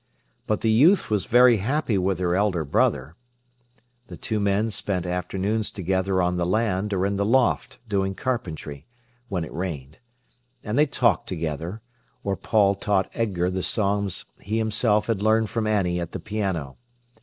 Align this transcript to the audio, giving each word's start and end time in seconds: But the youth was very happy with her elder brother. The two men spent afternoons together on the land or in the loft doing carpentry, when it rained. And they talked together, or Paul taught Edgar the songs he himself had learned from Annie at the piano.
But 0.47 0.61
the 0.61 0.71
youth 0.71 1.11
was 1.11 1.27
very 1.27 1.57
happy 1.57 1.95
with 1.95 2.17
her 2.17 2.33
elder 2.33 2.65
brother. 2.65 3.15
The 4.07 4.17
two 4.17 4.39
men 4.39 4.71
spent 4.71 5.05
afternoons 5.05 5.69
together 5.69 6.23
on 6.23 6.37
the 6.37 6.45
land 6.47 6.91
or 6.91 7.05
in 7.05 7.17
the 7.17 7.23
loft 7.23 7.77
doing 7.87 8.15
carpentry, 8.15 8.87
when 9.29 9.45
it 9.45 9.53
rained. 9.53 9.99
And 10.63 10.75
they 10.75 10.87
talked 10.87 11.29
together, 11.29 11.83
or 12.23 12.35
Paul 12.35 12.73
taught 12.73 13.11
Edgar 13.13 13.51
the 13.51 13.61
songs 13.61 14.25
he 14.39 14.57
himself 14.57 15.05
had 15.05 15.21
learned 15.21 15.51
from 15.51 15.67
Annie 15.67 15.99
at 15.99 16.13
the 16.13 16.19
piano. 16.19 16.77